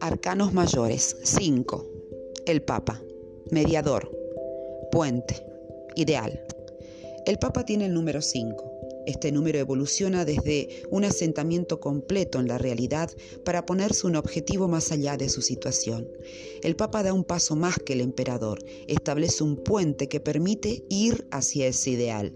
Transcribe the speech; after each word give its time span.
Arcanos 0.00 0.52
mayores 0.52 1.16
5. 1.22 1.86
El 2.46 2.62
Papa. 2.62 3.00
Mediador. 3.50 4.10
Puente. 4.90 5.46
Ideal. 5.94 6.44
El 7.26 7.38
Papa 7.38 7.64
tiene 7.64 7.86
el 7.86 7.94
número 7.94 8.20
5. 8.20 8.71
Este 9.06 9.32
número 9.32 9.58
evoluciona 9.58 10.24
desde 10.24 10.84
un 10.90 11.04
asentamiento 11.04 11.80
completo 11.80 12.38
en 12.38 12.46
la 12.46 12.58
realidad 12.58 13.10
para 13.44 13.66
ponerse 13.66 14.06
un 14.06 14.16
objetivo 14.16 14.68
más 14.68 14.92
allá 14.92 15.16
de 15.16 15.28
su 15.28 15.42
situación. 15.42 16.08
El 16.62 16.76
Papa 16.76 17.02
da 17.02 17.12
un 17.12 17.24
paso 17.24 17.56
más 17.56 17.78
que 17.78 17.94
el 17.94 18.00
emperador, 18.00 18.64
establece 18.86 19.42
un 19.42 19.56
puente 19.56 20.08
que 20.08 20.20
permite 20.20 20.84
ir 20.88 21.26
hacia 21.30 21.66
ese 21.66 21.90
ideal. 21.90 22.32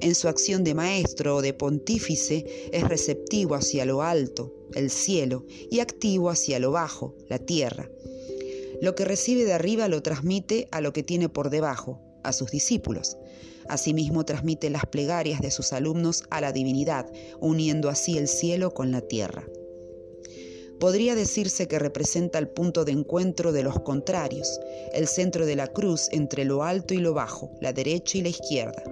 En 0.00 0.14
su 0.14 0.28
acción 0.28 0.64
de 0.64 0.74
maestro 0.74 1.36
o 1.36 1.42
de 1.42 1.52
pontífice 1.52 2.70
es 2.72 2.84
receptivo 2.84 3.54
hacia 3.54 3.84
lo 3.84 4.02
alto, 4.02 4.54
el 4.74 4.90
cielo, 4.90 5.44
y 5.70 5.80
activo 5.80 6.30
hacia 6.30 6.58
lo 6.58 6.70
bajo, 6.70 7.16
la 7.28 7.38
tierra. 7.38 7.90
Lo 8.80 8.94
que 8.94 9.04
recibe 9.04 9.44
de 9.44 9.52
arriba 9.52 9.88
lo 9.88 10.02
transmite 10.02 10.68
a 10.70 10.80
lo 10.80 10.92
que 10.92 11.02
tiene 11.02 11.28
por 11.28 11.50
debajo, 11.50 12.00
a 12.22 12.32
sus 12.32 12.50
discípulos. 12.50 13.18
Asimismo 13.68 14.24
transmite 14.24 14.70
las 14.70 14.86
plegarias 14.86 15.40
de 15.40 15.50
sus 15.50 15.72
alumnos 15.72 16.24
a 16.30 16.40
la 16.40 16.52
divinidad, 16.52 17.10
uniendo 17.40 17.88
así 17.88 18.16
el 18.16 18.28
cielo 18.28 18.72
con 18.72 18.90
la 18.90 19.00
tierra. 19.00 19.46
Podría 20.80 21.16
decirse 21.16 21.66
que 21.66 21.78
representa 21.78 22.38
el 22.38 22.48
punto 22.48 22.84
de 22.84 22.92
encuentro 22.92 23.52
de 23.52 23.64
los 23.64 23.80
contrarios, 23.80 24.60
el 24.92 25.08
centro 25.08 25.44
de 25.44 25.56
la 25.56 25.66
cruz 25.66 26.08
entre 26.12 26.44
lo 26.44 26.62
alto 26.62 26.94
y 26.94 26.98
lo 26.98 27.14
bajo, 27.14 27.50
la 27.60 27.72
derecha 27.72 28.18
y 28.18 28.22
la 28.22 28.28
izquierda. 28.28 28.84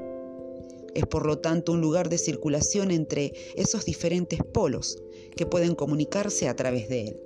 Es 0.95 1.07
por 1.07 1.27
lo 1.27 1.39
tanto 1.39 1.73
un 1.73 1.81
lugar 1.81 2.09
de 2.09 2.19
circulación 2.19 2.91
entre 2.91 3.33
esos 3.55 3.85
diferentes 3.85 4.41
polos 4.43 4.99
que 5.37 5.47
pueden 5.47 5.75
comunicarse 5.75 6.49
a 6.49 6.57
través 6.57 6.89
de 6.89 7.09
él. 7.09 7.21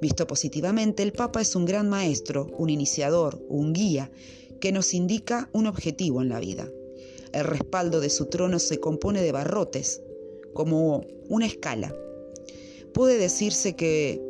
Visto 0.00 0.26
positivamente, 0.26 1.02
el 1.02 1.12
Papa 1.12 1.40
es 1.40 1.56
un 1.56 1.64
gran 1.64 1.88
maestro, 1.88 2.48
un 2.58 2.68
iniciador, 2.68 3.40
un 3.48 3.72
guía, 3.72 4.10
que 4.60 4.72
nos 4.72 4.94
indica 4.94 5.48
un 5.52 5.66
objetivo 5.66 6.22
en 6.22 6.28
la 6.28 6.40
vida. 6.40 6.68
El 7.32 7.44
respaldo 7.44 8.00
de 8.00 8.10
su 8.10 8.26
trono 8.26 8.58
se 8.58 8.78
compone 8.78 9.20
de 9.22 9.32
barrotes, 9.32 10.02
como 10.52 11.04
una 11.28 11.46
escala. 11.46 11.94
Puede 12.92 13.18
decirse 13.18 13.74
que 13.74 14.22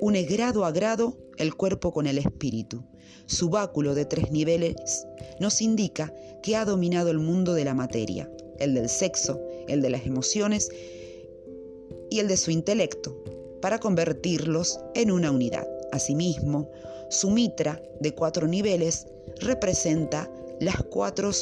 une 0.00 0.24
grado 0.24 0.64
a 0.64 0.72
grado 0.72 1.16
el 1.38 1.54
cuerpo 1.54 1.92
con 1.92 2.06
el 2.06 2.18
espíritu. 2.18 2.84
Su 3.26 3.48
báculo 3.48 3.94
de 3.94 4.04
tres 4.04 4.30
niveles 4.30 5.06
nos 5.38 5.62
indica 5.62 6.12
que 6.42 6.56
ha 6.56 6.64
dominado 6.64 7.10
el 7.10 7.18
mundo 7.18 7.54
de 7.54 7.64
la 7.64 7.74
materia, 7.74 8.30
el 8.58 8.74
del 8.74 8.88
sexo, 8.88 9.40
el 9.68 9.80
de 9.80 9.90
las 9.90 10.04
emociones 10.04 10.68
y 12.10 12.18
el 12.18 12.28
de 12.28 12.36
su 12.36 12.50
intelecto, 12.50 13.22
para 13.62 13.78
convertirlos 13.78 14.80
en 14.94 15.10
una 15.10 15.30
unidad. 15.30 15.66
Asimismo, 15.92 16.70
su 17.10 17.30
mitra 17.30 17.82
de 18.00 18.14
cuatro 18.14 18.46
niveles 18.46 19.06
representa 19.40 20.32
las 20.60 20.76
cuatro, 20.84 21.32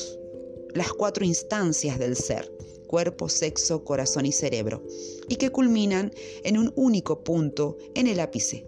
las 0.74 0.92
cuatro 0.94 1.24
instancias 1.24 1.98
del 1.98 2.16
ser, 2.16 2.50
cuerpo, 2.86 3.28
sexo, 3.28 3.84
corazón 3.84 4.24
y 4.24 4.32
cerebro, 4.32 4.82
y 5.28 5.36
que 5.36 5.50
culminan 5.50 6.10
en 6.42 6.56
un 6.56 6.72
único 6.74 7.22
punto 7.22 7.76
en 7.94 8.06
el 8.06 8.18
ápice, 8.18 8.66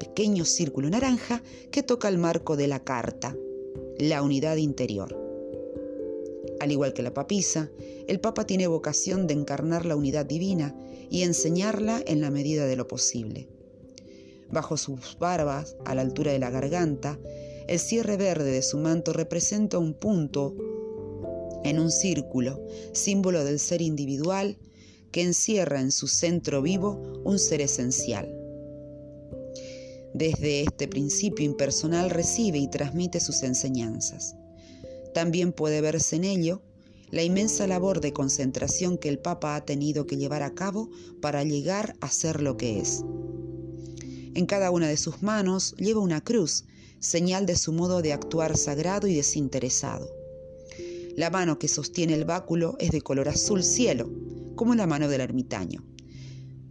pequeño 0.00 0.44
círculo 0.44 0.90
naranja 0.90 1.44
que 1.70 1.84
toca 1.84 2.08
el 2.08 2.18
marco 2.18 2.56
de 2.56 2.66
la 2.66 2.82
carta, 2.82 3.36
la 3.98 4.22
unidad 4.22 4.56
interior. 4.56 5.16
Al 6.58 6.72
igual 6.72 6.92
que 6.92 7.02
la 7.02 7.14
papisa, 7.14 7.70
el 8.08 8.18
Papa 8.18 8.46
tiene 8.46 8.66
vocación 8.66 9.28
de 9.28 9.34
encarnar 9.34 9.86
la 9.86 9.94
unidad 9.94 10.26
divina 10.26 10.76
y 11.08 11.22
enseñarla 11.22 12.02
en 12.04 12.20
la 12.20 12.30
medida 12.30 12.66
de 12.66 12.76
lo 12.76 12.88
posible. 12.88 13.48
Bajo 14.52 14.76
sus 14.76 15.16
barbas, 15.18 15.76
a 15.84 15.94
la 15.94 16.02
altura 16.02 16.32
de 16.32 16.38
la 16.38 16.50
garganta, 16.50 17.18
el 17.68 17.78
cierre 17.78 18.16
verde 18.16 18.50
de 18.50 18.62
su 18.62 18.78
manto 18.78 19.12
representa 19.12 19.78
un 19.78 19.94
punto 19.94 20.56
en 21.64 21.78
un 21.78 21.90
círculo, 21.90 22.60
símbolo 22.92 23.44
del 23.44 23.58
ser 23.58 23.82
individual 23.82 24.58
que 25.12 25.22
encierra 25.22 25.80
en 25.80 25.92
su 25.92 26.08
centro 26.08 26.62
vivo 26.62 27.22
un 27.24 27.38
ser 27.38 27.60
esencial. 27.60 28.34
Desde 30.14 30.62
este 30.62 30.88
principio 30.88 31.44
impersonal 31.44 32.10
recibe 32.10 32.58
y 32.58 32.68
transmite 32.68 33.20
sus 33.20 33.42
enseñanzas. 33.42 34.34
También 35.14 35.52
puede 35.52 35.80
verse 35.80 36.16
en 36.16 36.24
ello 36.24 36.62
la 37.10 37.22
inmensa 37.22 37.66
labor 37.66 38.00
de 38.00 38.12
concentración 38.12 38.98
que 38.98 39.08
el 39.08 39.18
Papa 39.18 39.56
ha 39.56 39.64
tenido 39.64 40.06
que 40.06 40.16
llevar 40.16 40.42
a 40.42 40.54
cabo 40.54 40.90
para 41.20 41.42
llegar 41.42 41.94
a 42.00 42.08
ser 42.08 42.40
lo 42.40 42.56
que 42.56 42.80
es. 42.80 43.04
En 44.34 44.46
cada 44.46 44.70
una 44.70 44.88
de 44.88 44.96
sus 44.96 45.22
manos 45.22 45.74
lleva 45.76 46.00
una 46.00 46.22
cruz 46.22 46.64
señal 47.00 47.46
de 47.46 47.56
su 47.56 47.72
modo 47.72 48.02
de 48.02 48.12
actuar 48.12 48.56
sagrado 48.56 49.06
y 49.06 49.14
desinteresado. 49.14 50.08
La 51.16 51.30
mano 51.30 51.58
que 51.58 51.68
sostiene 51.68 52.14
el 52.14 52.24
báculo 52.24 52.76
es 52.78 52.92
de 52.92 53.00
color 53.00 53.28
azul 53.28 53.64
cielo, 53.64 54.10
como 54.54 54.74
la 54.74 54.86
mano 54.86 55.08
del 55.08 55.20
ermitaño. 55.20 55.84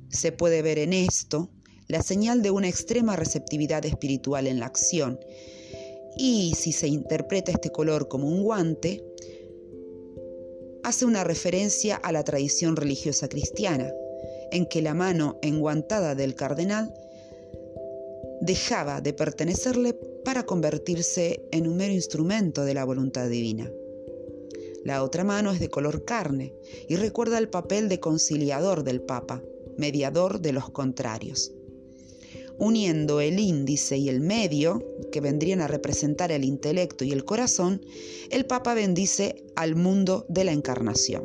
Se 0.10 0.32
puede 0.32 0.62
ver 0.62 0.80
en 0.80 0.94
esto 0.94 1.50
la 1.88 2.02
señal 2.02 2.42
de 2.42 2.52
una 2.52 2.70
extrema 2.70 3.16
receptividad 3.16 3.86
espiritual 3.86 4.48
en 4.48 4.60
la 4.60 4.68
acción, 4.68 5.20
y 6.16 6.54
si 6.56 6.72
se 6.72 6.88
interpreta 6.88 7.52
este 7.52 7.72
color 7.72 8.08
como 8.08 8.28
un 8.28 8.44
guante, 8.44 9.04
hace 10.84 11.06
una 11.06 11.24
referencia 11.24 11.96
a 11.96 12.12
la 12.12 12.24
tradición 12.24 12.76
religiosa 12.76 13.28
cristiana, 13.28 13.92
en 14.52 14.66
que 14.66 14.82
la 14.82 14.94
mano 14.94 15.38
enguantada 15.42 16.16
del 16.16 16.36
cardenal 16.36 16.94
dejaba 18.50 19.00
de 19.00 19.14
pertenecerle 19.14 19.94
para 20.26 20.44
convertirse 20.44 21.40
en 21.52 21.68
un 21.68 21.78
mero 21.78 21.94
instrumento 21.94 22.66
de 22.66 22.74
la 22.74 22.84
voluntad 22.84 23.30
divina. 23.30 23.72
La 24.84 25.04
otra 25.04 25.24
mano 25.24 25.52
es 25.52 25.60
de 25.60 25.70
color 25.70 26.04
carne 26.04 26.56
y 26.88 26.96
recuerda 26.96 27.38
el 27.38 27.50
papel 27.50 27.90
de 27.90 28.00
conciliador 28.00 28.84
del 28.84 29.02
Papa, 29.02 29.44
mediador 29.78 30.40
de 30.42 30.54
los 30.54 30.72
contrarios. 30.72 31.52
Uniendo 32.58 33.22
el 33.22 33.40
índice 33.40 33.98
y 33.98 34.10
el 34.10 34.20
medio, 34.20 34.84
que 35.12 35.22
vendrían 35.22 35.62
a 35.62 35.68
representar 35.68 36.32
el 36.32 36.44
intelecto 36.44 37.06
y 37.06 37.12
el 37.12 37.26
corazón, 37.26 37.86
el 38.32 38.48
Papa 38.48 38.74
bendice 38.74 39.44
al 39.56 39.76
mundo 39.76 40.26
de 40.28 40.44
la 40.44 40.54
encarnación. 40.54 41.24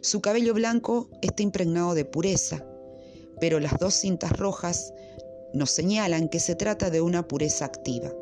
Su 0.00 0.20
cabello 0.20 0.52
blanco 0.52 1.08
está 1.22 1.44
impregnado 1.44 1.94
de 1.94 2.04
pureza, 2.04 2.66
pero 3.40 3.60
las 3.60 3.78
dos 3.78 3.94
cintas 3.94 4.32
rojas 4.32 4.92
nos 5.56 5.70
señalan 5.70 6.28
que 6.28 6.38
se 6.38 6.54
trata 6.54 6.90
de 6.90 7.00
una 7.00 7.26
pureza 7.26 7.64
activa. 7.64 8.12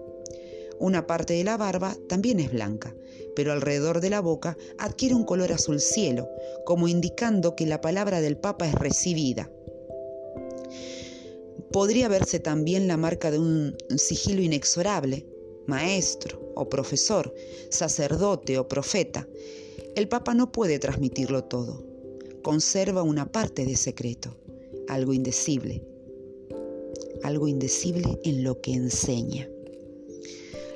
Una 0.79 1.07
parte 1.07 1.35
de 1.35 1.45
la 1.45 1.57
barba 1.57 1.97
también 2.09 2.41
es 2.41 2.53
blanca, 2.53 2.95
pero 3.35 3.53
alrededor 3.53 4.01
de 4.01 4.11
la 4.11 4.21
boca 4.21 4.57
adquiere 4.79 5.15
un 5.15 5.25
color 5.25 5.53
azul 5.53 5.81
cielo, 5.81 6.29
como 6.65 6.89
indicando 6.89 7.57
que 7.57 7.67
la 7.67 7.81
palabra 7.81 8.21
del 8.21 8.37
Papa 8.37 8.69
es 8.69 8.75
recibida. 8.75 9.51
Podría 11.73 12.09
verse 12.09 12.39
también 12.39 12.87
la 12.87 12.97
marca 12.97 13.33
de 13.33 13.39
un 13.41 13.77
sigilo 13.97 14.41
inexorable, 14.41 15.27
maestro 15.67 16.53
o 16.55 16.69
profesor, 16.69 17.35
sacerdote 17.69 18.59
o 18.59 18.69
profeta. 18.69 19.27
El 19.97 20.09
Papa 20.09 20.35
no 20.35 20.53
puede 20.53 20.79
transmitirlo 20.79 21.45
todo. 21.45 21.85
Conserva 22.43 23.03
una 23.03 23.33
parte 23.33 23.65
de 23.65 23.77
secreto, 23.77 24.37
algo 24.89 25.13
indecible, 25.15 25.83
algo 27.23 27.49
indecible 27.49 28.19
en 28.25 28.45
lo 28.45 28.61
que 28.61 28.73
enseña. 28.73 29.49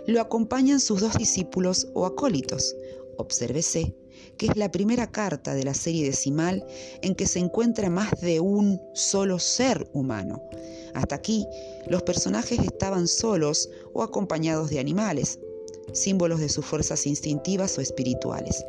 Lo 0.06 0.20
acompañan 0.20 0.80
sus 0.80 1.00
dos 1.00 1.18
discípulos 1.18 1.88
o 1.94 2.06
acólitos. 2.06 2.74
Obsérvese 3.18 3.94
que 4.38 4.46
es 4.46 4.56
la 4.56 4.70
primera 4.70 5.10
carta 5.10 5.54
de 5.54 5.64
la 5.64 5.74
serie 5.74 6.06
decimal 6.06 6.64
en 7.02 7.14
que 7.14 7.26
se 7.26 7.40
encuentra 7.40 7.90
más 7.90 8.10
de 8.20 8.40
un 8.40 8.80
solo 8.94 9.38
ser 9.38 9.88
humano. 9.92 10.42
Hasta 10.94 11.16
aquí, 11.16 11.46
los 11.88 12.02
personajes 12.02 12.58
estaban 12.60 13.08
solos 13.08 13.68
o 13.92 14.02
acompañados 14.02 14.70
de 14.70 14.78
animales, 14.78 15.38
símbolos 15.92 16.40
de 16.40 16.48
sus 16.48 16.64
fuerzas 16.64 17.06
instintivas 17.06 17.76
o 17.78 17.80
espirituales. 17.80 18.64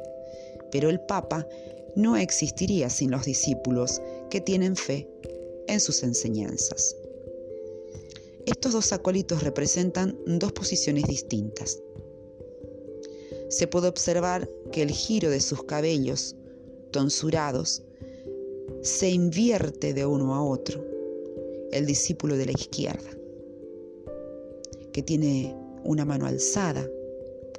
Pero 0.71 0.89
el 0.89 0.99
Papa 0.99 1.47
no 1.95 2.17
existiría 2.17 2.89
sin 2.89 3.11
los 3.11 3.25
discípulos 3.25 4.01
que 4.29 4.41
tienen 4.41 4.75
fe 4.75 5.07
en 5.67 5.79
sus 5.79 6.03
enseñanzas. 6.03 6.95
Estos 8.49 8.73
dos 8.73 8.91
acólitos 8.93 9.43
representan 9.43 10.17
dos 10.25 10.51
posiciones 10.53 11.03
distintas. 11.03 11.79
Se 13.47 13.67
puede 13.67 13.87
observar 13.87 14.49
que 14.71 14.81
el 14.81 14.89
giro 14.89 15.29
de 15.29 15.39
sus 15.39 15.63
cabellos, 15.65 16.35
tonsurados, 16.89 17.83
se 18.81 19.11
invierte 19.11 19.93
de 19.93 20.07
uno 20.07 20.33
a 20.33 20.43
otro. 20.43 20.83
El 21.71 21.85
discípulo 21.85 22.37
de 22.37 22.47
la 22.47 22.53
izquierda, 22.53 23.11
que 24.93 25.03
tiene 25.03 25.55
una 25.83 26.03
mano 26.03 26.25
alzada, 26.25 26.89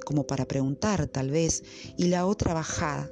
como 0.05 0.27
para 0.27 0.45
preguntar 0.45 1.07
tal 1.07 1.29
vez, 1.29 1.63
y 1.95 2.07
la 2.09 2.25
otra 2.25 2.53
bajada. 2.53 3.09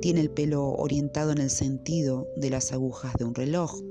Tiene 0.00 0.22
el 0.22 0.30
pelo 0.30 0.70
orientado 0.70 1.32
en 1.32 1.38
el 1.38 1.50
sentido 1.50 2.26
de 2.36 2.48
las 2.48 2.72
agujas 2.72 3.12
de 3.18 3.26
un 3.26 3.34
reloj. 3.34 3.82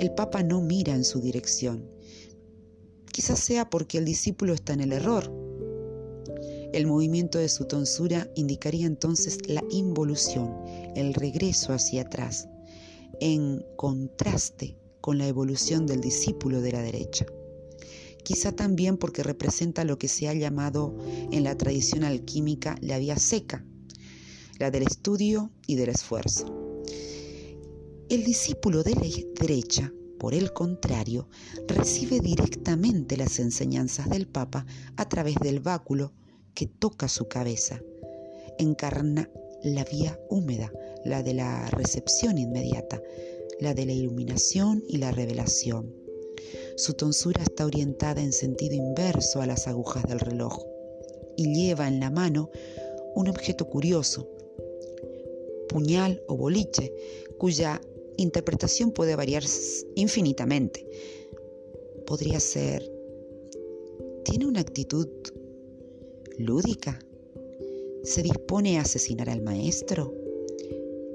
El 0.00 0.12
Papa 0.14 0.42
no 0.42 0.60
mira 0.60 0.94
en 0.94 1.04
su 1.04 1.20
dirección. 1.20 1.88
Quizás 3.12 3.38
sea 3.38 3.70
porque 3.70 3.98
el 3.98 4.04
discípulo 4.04 4.52
está 4.52 4.72
en 4.72 4.80
el 4.80 4.92
error. 4.92 5.32
El 6.72 6.86
movimiento 6.86 7.38
de 7.38 7.48
su 7.48 7.64
tonsura 7.64 8.28
indicaría 8.34 8.86
entonces 8.86 9.38
la 9.48 9.64
involución, 9.70 10.54
el 10.94 11.14
regreso 11.14 11.72
hacia 11.72 12.02
atrás, 12.02 12.48
en 13.20 13.64
contraste 13.76 14.76
con 15.00 15.18
la 15.18 15.26
evolución 15.26 15.86
del 15.86 16.00
discípulo 16.00 16.60
de 16.60 16.72
la 16.72 16.82
derecha 16.82 17.26
quizá 18.26 18.50
también 18.50 18.96
porque 18.96 19.22
representa 19.22 19.84
lo 19.84 20.00
que 20.00 20.08
se 20.08 20.26
ha 20.26 20.34
llamado 20.34 20.96
en 21.30 21.44
la 21.44 21.56
tradición 21.56 22.02
alquímica 22.02 22.74
la 22.80 22.98
vía 22.98 23.16
seca, 23.20 23.64
la 24.58 24.72
del 24.72 24.82
estudio 24.82 25.52
y 25.68 25.76
del 25.76 25.90
esfuerzo. 25.90 26.65
El 28.08 28.22
discípulo 28.22 28.84
de 28.84 28.94
la 28.94 29.08
derecha, 29.40 29.92
por 30.20 30.32
el 30.32 30.52
contrario, 30.52 31.28
recibe 31.66 32.20
directamente 32.20 33.16
las 33.16 33.40
enseñanzas 33.40 34.08
del 34.08 34.28
Papa 34.28 34.64
a 34.96 35.08
través 35.08 35.34
del 35.42 35.58
báculo 35.58 36.12
que 36.54 36.66
toca 36.66 37.08
su 37.08 37.26
cabeza. 37.26 37.82
Encarna 38.58 39.28
la 39.64 39.82
vía 39.82 40.20
húmeda, 40.30 40.72
la 41.04 41.24
de 41.24 41.34
la 41.34 41.68
recepción 41.70 42.38
inmediata, 42.38 43.02
la 43.58 43.74
de 43.74 43.86
la 43.86 43.92
iluminación 43.92 44.84
y 44.88 44.98
la 44.98 45.10
revelación. 45.10 45.92
Su 46.76 46.94
tonsura 46.94 47.42
está 47.42 47.66
orientada 47.66 48.22
en 48.22 48.32
sentido 48.32 48.76
inverso 48.76 49.42
a 49.42 49.46
las 49.46 49.66
agujas 49.66 50.04
del 50.04 50.20
reloj 50.20 50.64
y 51.36 51.52
lleva 51.52 51.88
en 51.88 51.98
la 51.98 52.10
mano 52.10 52.50
un 53.16 53.28
objeto 53.28 53.68
curioso, 53.68 54.28
puñal 55.68 56.22
o 56.28 56.36
boliche, 56.36 56.92
cuya 57.38 57.80
interpretación 58.16 58.92
puede 58.92 59.16
variar 59.16 59.44
infinitamente. 59.94 60.86
Podría 62.06 62.40
ser, 62.40 62.90
tiene 64.24 64.46
una 64.46 64.60
actitud 64.60 65.08
lúdica, 66.38 66.98
se 68.02 68.22
dispone 68.22 68.78
a 68.78 68.82
asesinar 68.82 69.28
al 69.28 69.42
maestro. 69.42 70.14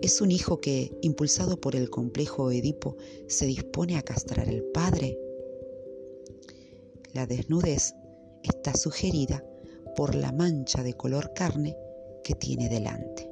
Es 0.01 0.19
un 0.19 0.31
hijo 0.31 0.59
que, 0.59 0.91
impulsado 1.01 1.61
por 1.61 1.75
el 1.75 1.89
complejo 1.89 2.51
Edipo, 2.51 2.97
se 3.27 3.45
dispone 3.45 3.97
a 3.97 4.01
castrar 4.01 4.49
al 4.49 4.63
padre. 4.73 5.17
La 7.13 7.25
desnudez 7.27 7.93
está 8.43 8.75
sugerida 8.75 9.45
por 9.95 10.15
la 10.15 10.31
mancha 10.31 10.83
de 10.83 10.93
color 10.93 11.33
carne 11.33 11.77
que 12.23 12.35
tiene 12.35 12.67
delante. 12.67 13.30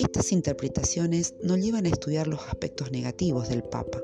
Estas 0.00 0.32
interpretaciones 0.32 1.34
nos 1.42 1.58
llevan 1.58 1.84
a 1.84 1.90
estudiar 1.90 2.26
los 2.26 2.40
aspectos 2.48 2.90
negativos 2.90 3.50
del 3.50 3.62
Papa, 3.62 4.02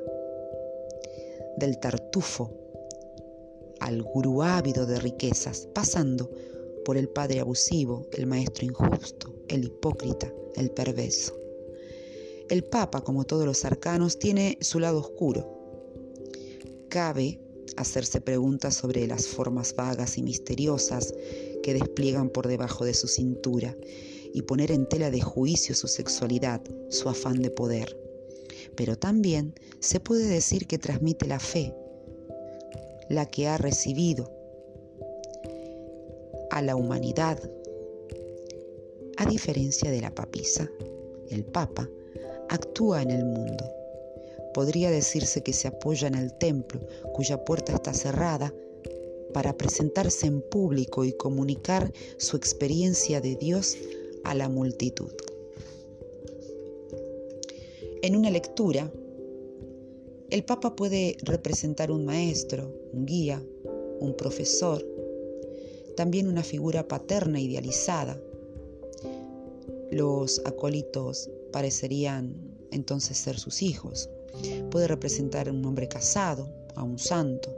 del 1.56 1.80
tartufo 1.80 2.52
al 3.80 4.02
gurú 4.02 4.42
ávido 4.42 4.84
de 4.84 5.00
riquezas, 5.00 5.66
pasando 5.74 6.30
por 6.84 6.98
el 6.98 7.08
padre 7.08 7.40
abusivo, 7.40 8.06
el 8.12 8.26
maestro 8.26 8.66
injusto, 8.66 9.34
el 9.48 9.64
hipócrita, 9.64 10.30
el 10.56 10.70
perverso. 10.70 11.34
El 12.50 12.62
Papa, 12.64 13.00
como 13.00 13.24
todos 13.24 13.46
los 13.46 13.64
arcanos, 13.64 14.18
tiene 14.18 14.58
su 14.60 14.80
lado 14.80 14.98
oscuro, 14.98 15.50
cabe 16.90 17.40
hacerse 17.78 18.20
preguntas 18.20 18.74
sobre 18.74 19.06
las 19.06 19.26
formas 19.26 19.74
vagas 19.74 20.18
y 20.18 20.22
misteriosas 20.22 21.14
que 21.62 21.72
despliegan 21.72 22.28
por 22.28 22.48
debajo 22.48 22.84
de 22.84 22.92
su 22.92 23.08
cintura 23.08 23.74
y 24.36 24.42
poner 24.42 24.70
en 24.70 24.86
tela 24.86 25.10
de 25.10 25.22
juicio 25.22 25.74
su 25.74 25.88
sexualidad, 25.88 26.60
su 26.90 27.08
afán 27.08 27.40
de 27.40 27.50
poder. 27.50 27.98
Pero 28.76 28.98
también 28.98 29.54
se 29.80 29.98
puede 29.98 30.26
decir 30.26 30.66
que 30.66 30.76
transmite 30.76 31.26
la 31.26 31.40
fe, 31.40 31.74
la 33.08 33.24
que 33.24 33.48
ha 33.48 33.56
recibido 33.56 34.30
a 36.50 36.60
la 36.60 36.76
humanidad. 36.76 37.40
A 39.16 39.24
diferencia 39.24 39.90
de 39.90 40.02
la 40.02 40.14
papisa, 40.14 40.70
el 41.30 41.42
Papa 41.46 41.88
actúa 42.50 43.00
en 43.00 43.12
el 43.12 43.24
mundo 43.24 43.64
podría 44.52 44.90
decirse 44.90 45.42
que 45.42 45.52
se 45.52 45.68
apoya 45.68 46.08
en 46.08 46.14
el 46.14 46.32
templo, 46.32 46.80
cuya 47.12 47.44
puerta 47.44 47.74
está 47.74 47.92
cerrada, 47.92 48.54
para 49.34 49.54
presentarse 49.54 50.26
en 50.26 50.40
público 50.40 51.04
y 51.04 51.12
comunicar 51.12 51.92
su 52.16 52.38
experiencia 52.38 53.20
de 53.20 53.36
Dios 53.36 53.76
a 54.26 54.34
la 54.34 54.48
multitud. 54.48 55.12
En 58.02 58.16
una 58.16 58.30
lectura, 58.30 58.92
el 60.30 60.44
Papa 60.44 60.74
puede 60.74 61.16
representar 61.22 61.92
un 61.92 62.04
maestro, 62.04 62.72
un 62.92 63.06
guía, 63.06 63.40
un 64.00 64.16
profesor, 64.16 64.84
también 65.96 66.26
una 66.26 66.42
figura 66.42 66.88
paterna 66.88 67.40
idealizada. 67.40 68.20
Los 69.92 70.42
acólitos 70.44 71.30
parecerían 71.52 72.34
entonces 72.72 73.16
ser 73.18 73.38
sus 73.38 73.62
hijos. 73.62 74.10
Puede 74.70 74.88
representar 74.88 75.48
a 75.48 75.52
un 75.52 75.64
hombre 75.64 75.86
casado, 75.86 76.48
a 76.74 76.82
un 76.82 76.98
santo. 76.98 77.54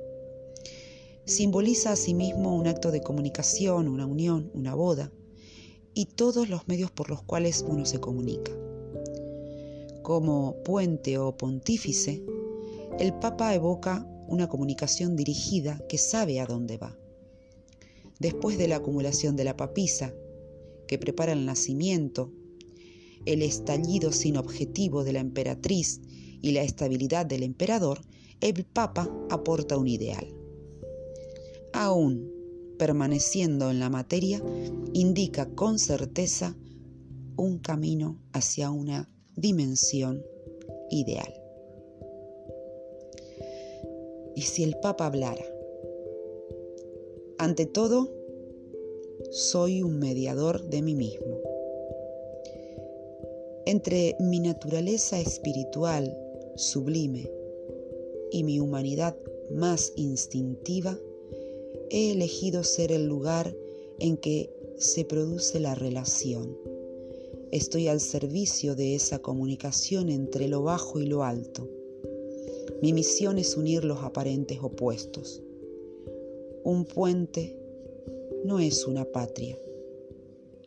Simboliza 1.24 1.92
asimismo 1.92 2.54
un 2.54 2.66
acto 2.66 2.90
de 2.90 3.00
comunicación, 3.00 3.88
una 3.88 4.04
unión, 4.06 4.50
una 4.54 4.74
boda 4.74 5.10
y 5.98 6.06
todos 6.06 6.48
los 6.48 6.68
medios 6.68 6.92
por 6.92 7.10
los 7.10 7.24
cuales 7.24 7.64
uno 7.66 7.84
se 7.84 7.98
comunica. 7.98 8.52
Como 10.02 10.54
puente 10.62 11.18
o 11.18 11.36
pontífice, 11.36 12.22
el 13.00 13.14
Papa 13.14 13.52
evoca 13.52 14.06
una 14.28 14.48
comunicación 14.48 15.16
dirigida 15.16 15.84
que 15.88 15.98
sabe 15.98 16.38
a 16.38 16.46
dónde 16.46 16.76
va. 16.76 16.96
Después 18.20 18.58
de 18.58 18.68
la 18.68 18.76
acumulación 18.76 19.34
de 19.34 19.42
la 19.42 19.56
papisa, 19.56 20.14
que 20.86 20.98
prepara 20.98 21.32
el 21.32 21.44
nacimiento, 21.44 22.30
el 23.24 23.42
estallido 23.42 24.12
sin 24.12 24.36
objetivo 24.36 25.02
de 25.02 25.14
la 25.14 25.18
emperatriz 25.18 26.00
y 26.40 26.52
la 26.52 26.62
estabilidad 26.62 27.26
del 27.26 27.42
emperador, 27.42 28.02
el 28.40 28.64
Papa 28.64 29.10
aporta 29.30 29.76
un 29.76 29.88
ideal. 29.88 30.32
Aún 31.72 32.37
permaneciendo 32.78 33.70
en 33.70 33.80
la 33.80 33.90
materia, 33.90 34.42
indica 34.92 35.46
con 35.54 35.78
certeza 35.78 36.56
un 37.36 37.58
camino 37.58 38.18
hacia 38.32 38.70
una 38.70 39.10
dimensión 39.36 40.24
ideal. 40.90 41.32
¿Y 44.34 44.42
si 44.42 44.62
el 44.62 44.76
Papa 44.78 45.06
hablara? 45.06 45.44
Ante 47.38 47.66
todo, 47.66 48.08
soy 49.30 49.82
un 49.82 49.98
mediador 49.98 50.68
de 50.68 50.82
mí 50.82 50.94
mismo. 50.94 51.38
Entre 53.66 54.16
mi 54.20 54.40
naturaleza 54.40 55.20
espiritual 55.20 56.16
sublime 56.56 57.30
y 58.30 58.44
mi 58.44 58.60
humanidad 58.60 59.16
más 59.50 59.92
instintiva, 59.96 60.98
he 61.90 62.12
elegido 62.12 62.64
ser 62.64 62.92
el 62.92 63.06
lugar 63.06 63.54
en 63.98 64.16
que 64.16 64.50
se 64.76 65.04
produce 65.04 65.60
la 65.60 65.74
relación. 65.74 66.56
Estoy 67.50 67.88
al 67.88 68.00
servicio 68.00 68.74
de 68.74 68.94
esa 68.94 69.20
comunicación 69.20 70.08
entre 70.08 70.48
lo 70.48 70.62
bajo 70.62 71.00
y 71.00 71.06
lo 71.06 71.24
alto. 71.24 71.68
Mi 72.82 72.92
misión 72.92 73.38
es 73.38 73.56
unir 73.56 73.84
los 73.84 74.02
aparentes 74.02 74.58
opuestos. 74.62 75.42
Un 76.64 76.84
puente 76.84 77.56
no 78.44 78.60
es 78.60 78.86
una 78.86 79.04
patria, 79.04 79.58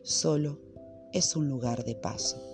solo 0.02 0.58
es 1.12 1.36
un 1.36 1.48
lugar 1.48 1.84
de 1.84 1.94
paso 1.94 2.52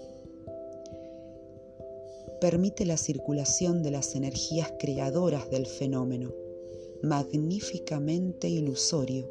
permite 2.41 2.85
la 2.85 2.97
circulación 2.97 3.83
de 3.83 3.91
las 3.91 4.15
energías 4.15 4.73
creadoras 4.79 5.51
del 5.51 5.67
fenómeno, 5.67 6.33
magníficamente 7.03 8.49
ilusorio, 8.49 9.29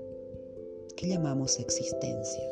que 0.96 1.08
llamamos 1.08 1.60
existencia. 1.60 2.44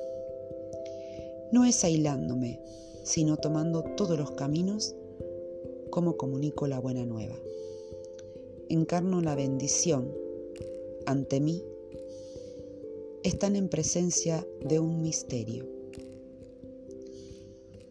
No 1.51 1.65
es 1.65 1.83
aislándome, 1.83 2.59
sino 3.03 3.37
tomando 3.37 3.83
todos 3.95 4.17
los 4.17 4.31
caminos 4.31 4.95
como 5.89 6.17
comunico 6.17 6.67
la 6.67 6.79
buena 6.79 7.05
nueva. 7.05 7.35
Encarno 8.69 9.21
la 9.21 9.35
bendición 9.35 10.11
ante 11.05 11.39
mí. 11.39 11.63
Están 13.23 13.55
en 13.55 13.69
presencia 13.69 14.45
de 14.67 14.79
un 14.79 15.01
misterio, 15.01 15.65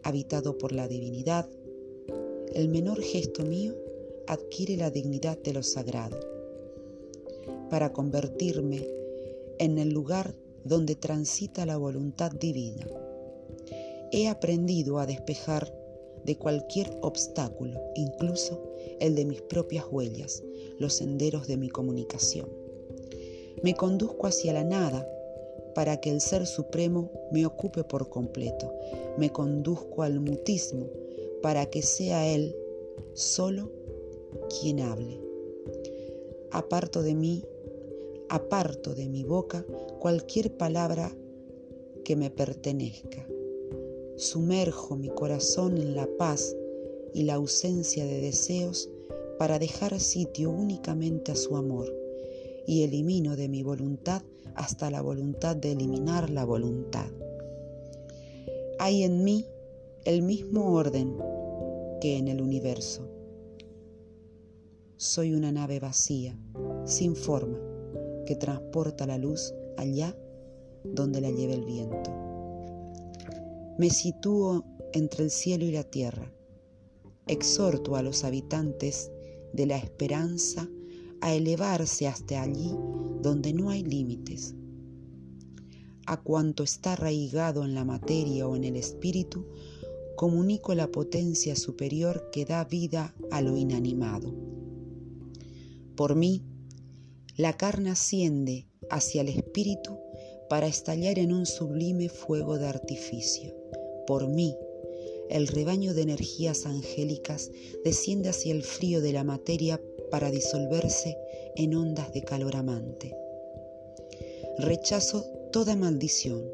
habitado 0.02 0.58
por 0.58 0.72
la 0.72 0.86
divinidad, 0.86 1.48
el 2.54 2.68
menor 2.68 3.00
gesto 3.02 3.44
mío 3.44 3.74
adquiere 4.28 4.76
la 4.76 4.90
dignidad 4.90 5.36
de 5.38 5.54
lo 5.54 5.62
sagrado. 5.62 6.33
Para 7.70 7.92
convertirme 7.92 8.86
en 9.58 9.78
el 9.78 9.90
lugar 9.90 10.34
donde 10.64 10.94
transita 10.94 11.66
la 11.66 11.76
voluntad 11.76 12.32
divina. 12.32 12.86
He 14.12 14.28
aprendido 14.28 14.98
a 14.98 15.06
despejar 15.06 15.72
de 16.24 16.36
cualquier 16.36 16.90
obstáculo, 17.02 17.78
incluso 17.94 18.60
el 19.00 19.14
de 19.14 19.24
mis 19.24 19.42
propias 19.42 19.84
huellas, 19.90 20.42
los 20.78 20.94
senderos 20.94 21.46
de 21.46 21.56
mi 21.56 21.68
comunicación. 21.68 22.48
Me 23.62 23.74
conduzco 23.74 24.26
hacia 24.26 24.52
la 24.52 24.64
nada 24.64 25.06
para 25.74 26.00
que 26.00 26.10
el 26.10 26.20
Ser 26.20 26.46
Supremo 26.46 27.10
me 27.30 27.44
ocupe 27.46 27.84
por 27.84 28.08
completo. 28.08 28.72
Me 29.18 29.30
conduzco 29.30 30.02
al 30.02 30.20
mutismo 30.20 30.86
para 31.42 31.66
que 31.66 31.82
sea 31.82 32.26
Él 32.26 32.54
solo 33.14 33.70
quien 34.60 34.80
hable. 34.80 35.20
Aparto 36.50 37.02
de 37.02 37.14
mí, 37.14 37.44
aparto 38.28 38.94
de 38.94 39.08
mi 39.08 39.24
boca 39.24 39.64
cualquier 39.98 40.56
palabra 40.56 41.10
que 42.04 42.16
me 42.16 42.30
pertenezca. 42.30 43.26
Sumerjo 44.16 44.96
mi 44.96 45.08
corazón 45.08 45.78
en 45.78 45.96
la 45.96 46.06
paz 46.18 46.56
y 47.12 47.24
la 47.24 47.34
ausencia 47.34 48.04
de 48.04 48.20
deseos 48.20 48.90
para 49.38 49.58
dejar 49.58 49.98
sitio 50.00 50.50
únicamente 50.50 51.32
a 51.32 51.36
su 51.36 51.56
amor 51.56 51.92
y 52.66 52.82
elimino 52.82 53.36
de 53.36 53.48
mi 53.48 53.62
voluntad 53.62 54.22
hasta 54.54 54.90
la 54.90 55.02
voluntad 55.02 55.56
de 55.56 55.72
eliminar 55.72 56.30
la 56.30 56.44
voluntad. 56.44 57.10
Hay 58.78 59.02
en 59.02 59.24
mí 59.24 59.46
el 60.04 60.22
mismo 60.22 60.74
orden 60.74 61.16
que 62.00 62.16
en 62.16 62.28
el 62.28 62.40
universo. 62.40 63.08
Soy 64.96 65.32
una 65.32 65.50
nave 65.52 65.80
vacía, 65.80 66.38
sin 66.84 67.16
forma, 67.16 67.58
que 68.24 68.36
transporta 68.36 69.06
la 69.06 69.18
luz 69.18 69.54
allá 69.76 70.16
donde 70.84 71.20
la 71.20 71.30
lleve 71.30 71.54
el 71.54 71.64
viento. 71.64 72.10
Me 73.78 73.90
sitúo 73.90 74.64
entre 74.92 75.24
el 75.24 75.30
cielo 75.30 75.64
y 75.64 75.72
la 75.72 75.84
tierra. 75.84 76.32
Exhorto 77.26 77.96
a 77.96 78.02
los 78.02 78.22
habitantes 78.24 79.10
de 79.52 79.66
la 79.66 79.76
esperanza 79.76 80.68
a 81.20 81.34
elevarse 81.34 82.06
hasta 82.06 82.42
allí 82.42 82.74
donde 83.22 83.52
no 83.52 83.70
hay 83.70 83.82
límites. 83.82 84.54
A 86.06 86.20
cuanto 86.22 86.62
está 86.62 86.92
arraigado 86.92 87.64
en 87.64 87.74
la 87.74 87.84
materia 87.84 88.46
o 88.46 88.56
en 88.56 88.64
el 88.64 88.76
espíritu, 88.76 89.46
comunico 90.16 90.74
la 90.74 90.92
potencia 90.92 91.56
superior 91.56 92.28
que 92.30 92.44
da 92.44 92.64
vida 92.64 93.14
a 93.30 93.40
lo 93.40 93.56
inanimado. 93.56 94.34
Por 95.96 96.14
mí, 96.14 96.42
la 97.36 97.56
carne 97.56 97.90
asciende 97.90 98.68
hacia 98.90 99.22
el 99.22 99.28
espíritu 99.28 99.98
para 100.48 100.68
estallar 100.68 101.18
en 101.18 101.32
un 101.32 101.46
sublime 101.46 102.08
fuego 102.08 102.58
de 102.58 102.66
artificio. 102.66 103.52
Por 104.06 104.28
mí, 104.28 104.56
el 105.30 105.48
rebaño 105.48 105.94
de 105.94 106.02
energías 106.02 106.64
angélicas 106.64 107.50
desciende 107.84 108.28
hacia 108.28 108.52
el 108.52 108.62
frío 108.62 109.00
de 109.00 109.12
la 109.12 109.24
materia 109.24 109.80
para 110.10 110.30
disolverse 110.30 111.16
en 111.56 111.74
ondas 111.74 112.12
de 112.12 112.22
calor 112.22 112.54
amante. 112.54 113.16
Rechazo 114.58 115.24
toda 115.50 115.74
maldición. 115.74 116.48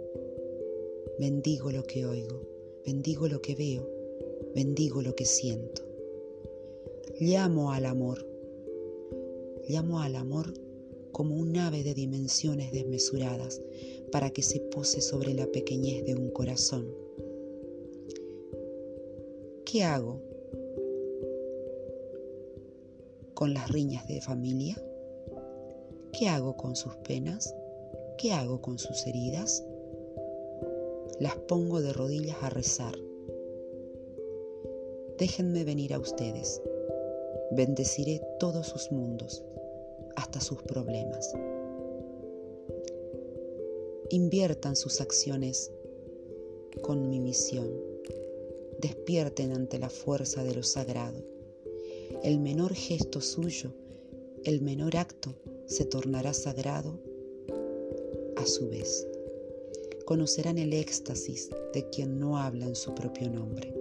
Bendigo 1.19 1.71
lo 1.71 1.83
que 1.83 2.07
oigo, 2.07 2.49
bendigo 2.87 3.29
lo 3.29 3.43
que 3.43 3.55
veo, 3.55 3.87
bendigo 4.55 5.03
lo 5.03 5.15
que 5.15 5.27
siento. 5.27 5.83
Llamo 7.21 7.73
al 7.73 7.85
amor, 7.85 8.27
llamo 9.69 10.01
al 10.01 10.17
amor 10.17 10.55
como 11.13 11.37
un 11.37 11.57
ave 11.57 11.83
de 11.83 11.95
dimensiones 11.95 12.73
desmesuradas 12.73 13.61
para 14.11 14.31
que 14.31 14.43
se 14.43 14.61
pose 14.61 15.01
sobre 15.01 15.35
la 15.35 15.47
pequeñez 15.47 16.05
de 16.05 16.15
un 16.15 16.31
corazón. 16.31 16.89
¿Qué 19.65 19.85
hago 19.85 20.21
con 23.35 23.55
las 23.55 23.71
riñas 23.71 24.07
de 24.09 24.21
familia? 24.21 24.83
¿Qué 26.13 26.29
hago 26.29 26.57
con 26.57 26.77
sus 26.77 26.97
penas? 26.97 27.55
¿Qué 28.19 28.33
hago 28.33 28.61
con 28.61 28.79
sus 28.79 29.07
heridas? 29.07 29.65
Las 31.21 31.37
pongo 31.37 31.81
de 31.81 31.93
rodillas 31.93 32.37
a 32.43 32.51
rezar. 32.51 32.95
Déjenme 35.19 35.65
venir 35.65 35.95
a 35.95 35.99
ustedes. 35.99 36.61
Bendeciré 37.53 38.21
todos 38.39 38.67
sus 38.67 38.91
mundos, 38.91 39.45
hasta 40.21 40.41
sus 40.41 40.63
problemas. 40.63 41.33
Inviertan 44.11 44.77
sus 44.77 45.01
acciones 45.01 45.73
con 46.83 47.09
mi 47.09 47.21
misión. 47.21 47.69
Despierten 48.81 49.53
ante 49.53 49.79
la 49.79 49.91
fuerza 49.91 50.45
de 50.45 50.55
lo 50.55 50.63
sagrado 50.63 51.23
el 52.23 52.39
menor 52.39 52.75
gesto 52.75 53.21
suyo, 53.21 53.73
el 54.45 54.61
menor 54.61 54.97
acto 54.97 55.35
se 55.67 55.87
tornará 55.87 56.35
sagrado 56.35 57.01
a 58.37 58.45
su 58.45 58.69
vez. 58.69 59.07
Conocerán 60.05 60.59
el 60.59 60.75
éxtasis 60.75 61.49
de 61.73 61.89
quien 61.89 62.19
no 62.19 62.37
habla 62.37 62.67
en 62.67 62.75
su 62.75 62.95
propio 62.95 63.31
nombre. 63.31 63.73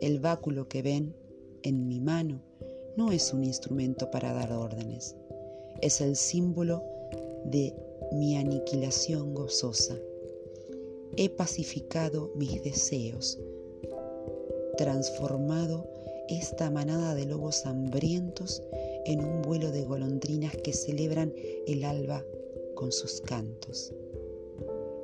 El 0.00 0.18
báculo 0.18 0.68
que 0.68 0.82
ven 0.82 1.14
en 1.62 1.86
mi 1.86 2.00
mano 2.00 2.42
no 2.96 3.12
es 3.12 3.32
un 3.32 3.44
instrumento 3.44 4.10
para 4.10 4.32
dar 4.32 4.52
órdenes, 4.52 5.14
es 5.82 6.00
el 6.00 6.16
símbolo 6.16 6.82
de 7.44 7.74
mi 8.12 8.36
aniquilación 8.36 9.34
gozosa. 9.34 9.96
He 11.16 11.28
pacificado 11.28 12.32
mis 12.36 12.62
deseos, 12.62 13.38
transformado 14.78 15.86
esta 16.28 16.70
manada 16.70 17.14
de 17.14 17.26
lobos 17.26 17.66
hambrientos 17.66 18.62
en 19.04 19.24
un 19.24 19.42
vuelo 19.42 19.70
de 19.70 19.84
golondrinas 19.84 20.56
que 20.56 20.72
celebran 20.72 21.32
el 21.66 21.84
alba 21.84 22.24
con 22.74 22.92
sus 22.92 23.20
cantos. 23.20 23.92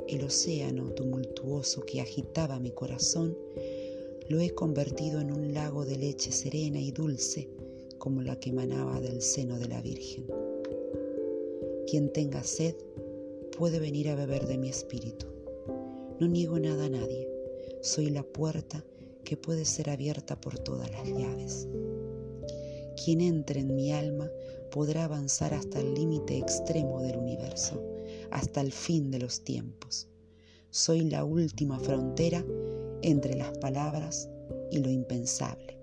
El 0.08 0.24
océano 0.24 0.90
tumultuoso 0.92 1.82
que 1.82 2.00
agitaba 2.00 2.58
mi 2.58 2.70
corazón 2.70 3.36
lo 4.28 4.40
he 4.40 4.50
convertido 4.50 5.20
en 5.20 5.32
un 5.32 5.54
lago 5.54 5.84
de 5.84 5.96
leche 5.96 6.32
serena 6.32 6.80
y 6.80 6.90
dulce 6.90 7.48
como 8.02 8.20
la 8.20 8.34
que 8.34 8.50
emanaba 8.50 9.00
del 9.00 9.22
seno 9.22 9.60
de 9.60 9.68
la 9.68 9.80
Virgen. 9.80 10.26
Quien 11.86 12.12
tenga 12.12 12.42
sed 12.42 12.74
puede 13.56 13.78
venir 13.78 14.08
a 14.08 14.16
beber 14.16 14.48
de 14.48 14.58
mi 14.58 14.68
espíritu. 14.68 15.26
No 16.18 16.26
niego 16.26 16.58
nada 16.58 16.86
a 16.86 16.88
nadie. 16.88 17.28
Soy 17.80 18.10
la 18.10 18.24
puerta 18.24 18.84
que 19.22 19.36
puede 19.36 19.64
ser 19.64 19.88
abierta 19.88 20.40
por 20.40 20.58
todas 20.58 20.90
las 20.90 21.06
llaves. 21.06 21.68
Quien 23.04 23.20
entre 23.20 23.60
en 23.60 23.76
mi 23.76 23.92
alma 23.92 24.28
podrá 24.72 25.04
avanzar 25.04 25.54
hasta 25.54 25.78
el 25.78 25.94
límite 25.94 26.38
extremo 26.38 27.02
del 27.02 27.18
universo, 27.18 27.80
hasta 28.32 28.62
el 28.62 28.72
fin 28.72 29.12
de 29.12 29.20
los 29.20 29.44
tiempos. 29.44 30.08
Soy 30.70 31.02
la 31.02 31.24
última 31.24 31.78
frontera 31.78 32.44
entre 33.02 33.36
las 33.36 33.56
palabras 33.58 34.28
y 34.72 34.78
lo 34.78 34.90
impensable. 34.90 35.81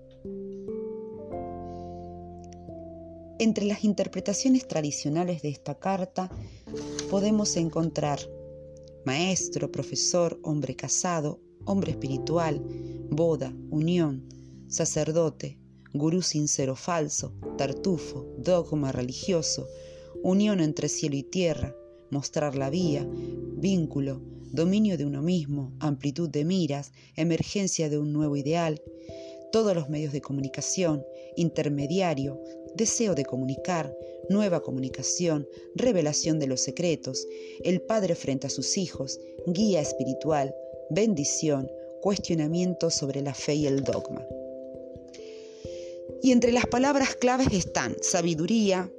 Entre 3.40 3.64
las 3.64 3.84
interpretaciones 3.84 4.68
tradicionales 4.68 5.40
de 5.40 5.48
esta 5.48 5.78
carta 5.78 6.30
podemos 7.08 7.56
encontrar 7.56 8.20
maestro, 9.06 9.72
profesor, 9.72 10.38
hombre 10.42 10.76
casado, 10.76 11.40
hombre 11.64 11.92
espiritual, 11.92 12.62
boda, 13.08 13.56
unión, 13.70 14.28
sacerdote, 14.68 15.58
gurú 15.94 16.20
sincero 16.20 16.76
falso, 16.76 17.32
tartufo, 17.56 18.26
dogma 18.36 18.92
religioso, 18.92 19.66
unión 20.22 20.60
entre 20.60 20.90
cielo 20.90 21.16
y 21.16 21.22
tierra, 21.22 21.74
mostrar 22.10 22.56
la 22.56 22.68
vía, 22.68 23.08
vínculo, 23.10 24.20
dominio 24.52 24.98
de 24.98 25.06
uno 25.06 25.22
mismo, 25.22 25.72
amplitud 25.80 26.28
de 26.28 26.44
miras, 26.44 26.92
emergencia 27.16 27.88
de 27.88 27.98
un 27.98 28.12
nuevo 28.12 28.36
ideal, 28.36 28.82
todos 29.50 29.74
los 29.74 29.88
medios 29.88 30.12
de 30.12 30.20
comunicación, 30.20 31.02
intermediario, 31.36 32.38
deseo 32.74 33.14
de 33.14 33.24
comunicar, 33.24 33.96
nueva 34.28 34.60
comunicación, 34.62 35.48
revelación 35.74 36.38
de 36.38 36.46
los 36.46 36.60
secretos, 36.60 37.26
el 37.62 37.82
padre 37.82 38.14
frente 38.14 38.46
a 38.46 38.50
sus 38.50 38.78
hijos, 38.78 39.20
guía 39.46 39.80
espiritual, 39.80 40.54
bendición, 40.90 41.70
cuestionamiento 42.00 42.90
sobre 42.90 43.22
la 43.22 43.34
fe 43.34 43.54
y 43.54 43.66
el 43.66 43.82
dogma. 43.84 44.26
Y 46.22 46.32
entre 46.32 46.52
las 46.52 46.66
palabras 46.66 47.14
claves 47.16 47.48
están 47.52 47.96
sabiduría, 48.02 48.92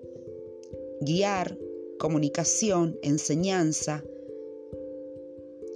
guiar, 1.01 1.57
comunicación, 1.99 2.97
enseñanza, 3.03 4.03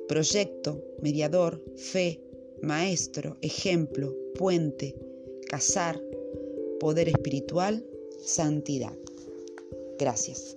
proyecto, 0.07 0.83
mediador, 1.01 1.63
fe, 1.75 2.21
maestro, 2.61 3.37
ejemplo, 3.41 4.15
puente, 4.35 4.95
casar, 5.47 6.01
poder 6.85 7.09
espiritual, 7.09 7.83
santidad. 8.23 8.93
Gracias. 9.97 10.55